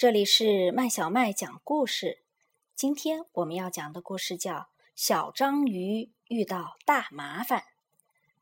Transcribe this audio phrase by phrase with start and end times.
[0.00, 2.22] 这里是麦小麦讲故事。
[2.74, 4.54] 今天我们要讲的故事叫
[4.94, 7.60] 《小章鱼遇到大麻烦》。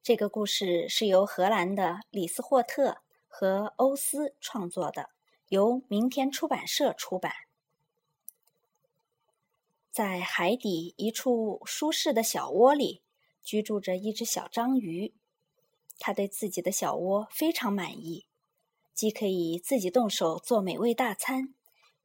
[0.00, 5.10] 这个故事是由荷兰的李斯霍特和欧斯创作的，
[5.48, 7.32] 由明天出版社出版。
[9.90, 13.02] 在海底一处舒适的小窝里，
[13.42, 15.12] 居住着一只小章鱼。
[15.98, 18.27] 他对自己的小窝非常满意。
[18.98, 21.54] 既可以自己动手做美味大餐，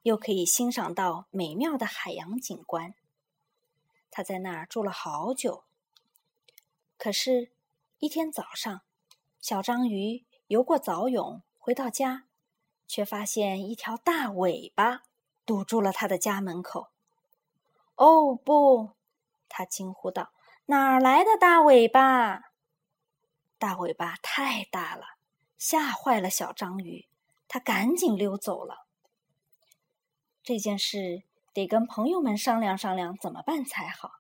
[0.04, 2.94] 又可以欣赏到美妙的海洋景观。
[4.12, 5.64] 他在那儿住了好久。
[6.96, 7.52] 可是，
[7.98, 8.82] 一天早上，
[9.42, 12.26] 小章鱼游过早泳，回到家，
[12.88, 15.02] 却发现一条大尾巴
[15.48, 16.90] 堵住了他的家门口。
[17.98, 18.92] “哦，不！”
[19.50, 20.32] 他惊呼道
[20.68, 22.52] ，“哪儿来的大尾巴？
[23.58, 25.16] 大尾巴太大了。”
[25.66, 27.08] 吓坏了小章鱼，
[27.48, 28.86] 他赶紧溜走了。
[30.44, 34.16] 这件事得跟朋友们商量商量怎么办才好。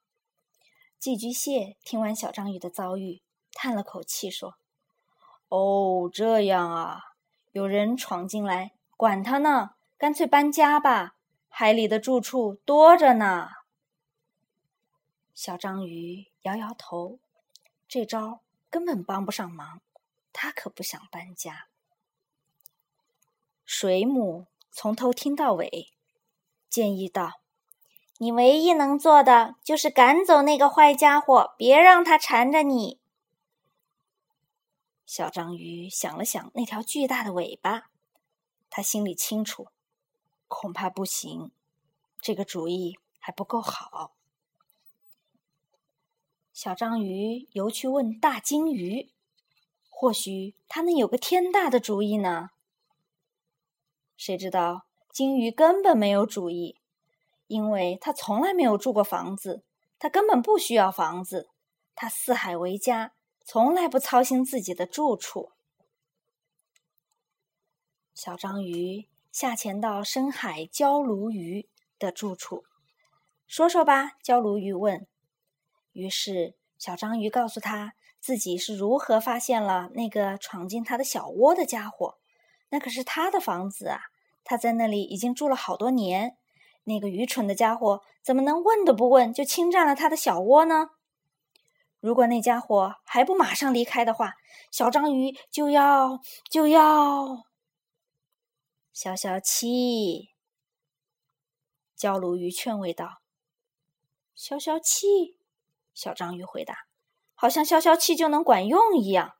[0.97, 4.55] 寄居蟹听完小章鱼的遭遇，叹了口气说
[5.51, 7.01] ：“哦，这样啊，
[7.51, 11.15] 有人闯进来，管他呢，干脆搬家吧。
[11.49, 13.49] 海里的住处多着呢。”
[15.35, 17.19] 小章鱼摇摇头，
[17.85, 19.81] 这招根本帮不上忙。
[20.33, 21.67] 他可不想搬家。
[23.63, 25.93] 水母从头听到尾，
[26.69, 27.41] 建议道
[28.19, 32.99] ：“你唯一能做的就是赶走那个坏家伙，别让他缠着你。”
[35.07, 37.91] 小章鱼想了想那条巨大的尾巴，
[38.69, 39.67] 他心里清楚，
[40.47, 41.51] 恐怕不行，
[42.19, 44.15] 这个主意还不够好。
[46.51, 49.12] 小章鱼游去问大鲸鱼。
[49.95, 52.49] 或许他能有个天大的主意呢。
[54.17, 56.81] 谁知道金鱼根本没有主意，
[57.47, 59.63] 因为他从来没有住过房子，
[59.99, 61.49] 他根本不需要房子，
[61.95, 63.13] 他四海为家，
[63.45, 65.51] 从来不操心自己的住处。
[68.13, 72.65] 小章鱼下潜到深海焦鲈鱼的住处，
[73.47, 74.17] 说说吧。
[74.21, 75.07] 焦鲈鱼问。
[75.93, 77.93] 于是小章鱼告诉他。
[78.23, 82.15] 自己是如何发现了那个闯进他的小窝的家伙？
[82.69, 83.99] 那可是他的房子啊！
[84.45, 86.37] 他在那里已经住了好多年。
[86.85, 90.91] 那个愚蠢的家伙怎么能问都不问就侵占了他的小窝呢？
[91.99, 94.35] 如果那家伙还不马上离开的话，
[94.71, 97.43] 小章鱼就要就要
[98.93, 100.29] 消消气。
[101.93, 103.21] 焦鲈鱼劝慰道
[104.33, 105.37] ：“消消气。”
[105.93, 106.92] 小章鱼回答。
[107.43, 109.33] 好像消消气就能管用一样。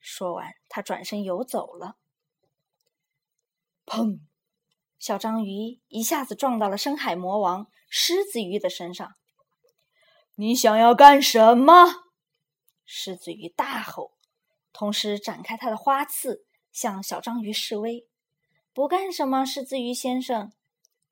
[0.00, 1.94] 说完，他转身游走了。
[3.86, 4.18] 砰！
[4.98, 9.12] 小章鱼一下子撞到了深海魔王狮子鱼的身上。
[10.34, 11.86] 你想要干什么？
[12.84, 14.14] 狮子鱼大吼，
[14.72, 18.08] 同时展开它的花刺，向小章鱼示威。
[18.72, 20.52] 不干什么，狮子鱼先生。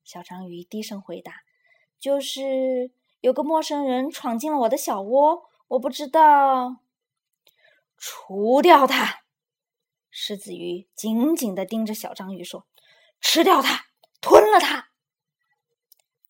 [0.03, 1.31] 小章鱼低声回答
[1.97, 6.81] ：“就是有个陌生人闯进了我的小窝。”我不知道，
[7.95, 9.23] 除掉它！
[10.09, 12.67] 狮子鱼紧紧的盯着小章鱼说
[13.21, 13.85] ：“吃掉它，
[14.19, 14.89] 吞了它。”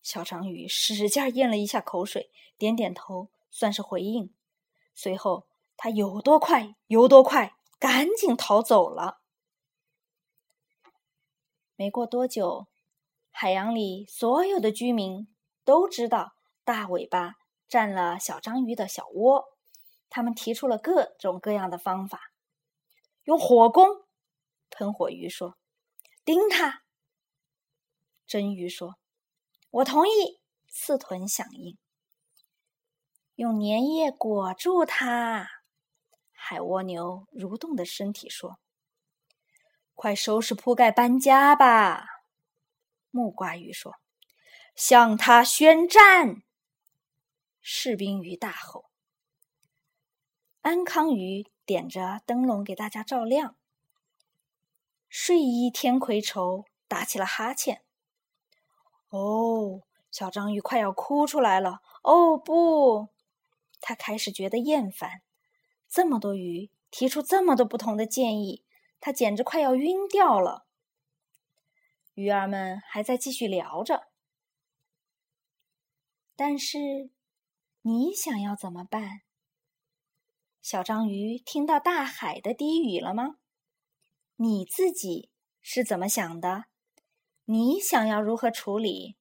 [0.03, 2.29] 小章鱼使劲咽了一下口水，
[2.59, 4.31] 点点头，算是回应。
[4.93, 9.21] 随后，它有多快游多快，赶紧逃走了。
[11.75, 12.67] 没过多久，
[13.31, 15.27] 海洋里所有的居民
[15.65, 17.40] 都知道大尾巴。
[17.71, 19.45] 占了小章鱼的小窝，
[20.09, 22.19] 他们提出了各种各样的方法，
[23.23, 23.87] 用火攻。
[24.69, 25.57] 喷火鱼说
[26.25, 26.83] ：“盯它。”
[28.27, 28.97] 真鱼说
[29.71, 31.77] ：“我同意。”刺豚响应。
[33.35, 35.47] 用粘液裹住它。
[36.33, 38.59] 海蜗牛蠕动的身体说
[39.95, 42.05] ：“快收拾铺盖搬家吧。”
[43.11, 43.95] 木瓜鱼说
[44.75, 46.43] ：“向他宣战。”
[47.61, 48.89] 士兵鱼大吼
[50.61, 53.55] ：“安康鱼点着灯笼给大家照亮。”
[55.07, 57.83] 睡衣天葵愁打起了哈欠。
[59.09, 61.81] 哦，小章鱼快要哭出来了！
[62.01, 63.09] 哦不，
[63.79, 65.21] 他开始觉得厌烦。
[65.87, 68.63] 这么多鱼提出这么多不同的建议，
[68.99, 70.65] 他简直快要晕掉了。
[72.13, 74.07] 鱼儿们还在继续聊着，
[76.35, 77.11] 但是。
[77.83, 79.21] 你想要怎么办？
[80.61, 83.37] 小章鱼听到大海的低语了吗？
[84.35, 85.31] 你自己
[85.61, 86.65] 是怎么想的？
[87.45, 89.17] 你想要如何处理？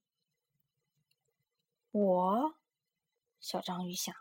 [1.91, 2.55] 我，
[3.41, 4.15] 小章鱼想。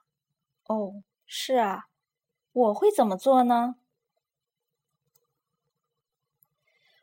[0.63, 1.89] 哦，是啊，
[2.53, 3.75] 我会怎么做呢？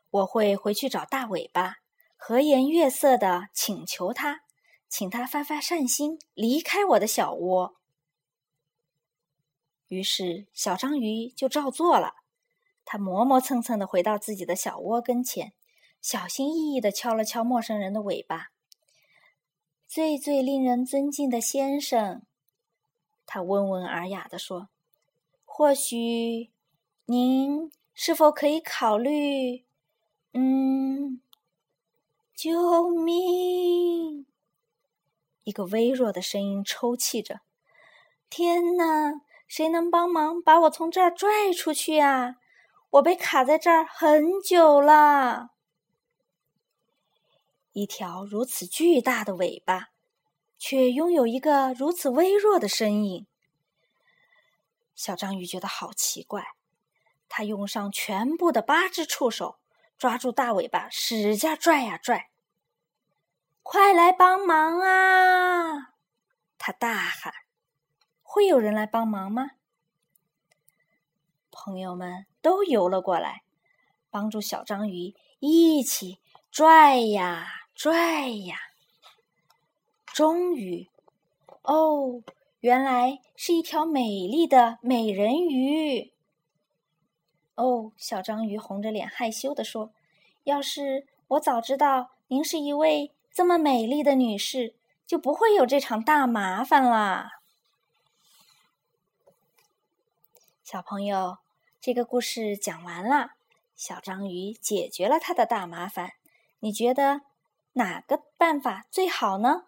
[0.09, 1.75] 我会回去找大尾巴，
[2.15, 4.41] 和颜悦色的请求他，
[4.89, 7.75] 请他发发善心，离开我的小窝。
[9.87, 12.15] 于是，小章鱼就照做了。
[12.83, 15.53] 他磨磨蹭蹭的回到自己的小窝跟前，
[16.01, 18.51] 小心翼翼的敲了敲陌生人的尾巴。
[19.87, 22.23] 最最令人尊敬的先生，
[23.25, 24.69] 他温文尔雅的说
[25.45, 26.49] ：“或许
[27.05, 29.65] 您是否可以考虑？”
[30.33, 31.21] 嗯，
[32.35, 34.25] 救命！
[35.47, 37.39] 一个微弱的声音抽泣着
[38.29, 42.35] ：“天哪，谁能帮忙把我从这儿拽出去啊？
[42.89, 45.51] 我被卡在这儿很久了。”
[47.71, 49.91] 一条如此巨大的尾巴，
[50.59, 53.25] 却拥有一个如此微弱的身影。
[54.95, 56.43] 小章鱼觉得好奇怪，
[57.29, 59.55] 它用上全部的八只触手，
[59.97, 62.31] 抓住大尾巴，使劲拽呀拽。
[63.69, 65.91] 快来帮忙啊！
[66.57, 67.33] 他大喊
[68.23, 69.51] ：“会有人来帮忙吗？”
[71.51, 73.43] 朋友们都游了过来，
[74.09, 77.45] 帮助小章鱼一起拽呀。
[77.75, 78.55] 拽呀！
[80.05, 80.89] 终于，
[81.63, 82.23] 哦，
[82.61, 86.13] 原来是一条美丽的美人鱼。
[87.55, 89.91] 哦，小章鱼红着脸害羞地说
[90.45, 94.73] ：“要是我早知道您是一位这么美丽的女士，
[95.05, 97.33] 就不会有这场大麻烦啦。”
[100.65, 101.37] 小朋友，
[101.79, 103.35] 这个故事讲完啦，
[103.75, 106.13] 小章鱼解决了他的大麻烦。
[106.61, 107.21] 你觉得？
[107.73, 109.67] 哪个办法最好呢？